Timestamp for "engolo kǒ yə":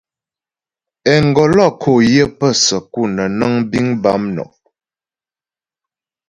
1.13-2.25